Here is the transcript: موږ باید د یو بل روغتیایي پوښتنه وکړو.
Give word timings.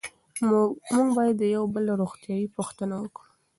موږ 0.95 1.07
باید 1.17 1.35
د 1.39 1.43
یو 1.55 1.63
بل 1.73 1.85
روغتیایي 2.01 2.47
پوښتنه 2.57 2.95
وکړو. 2.99 3.29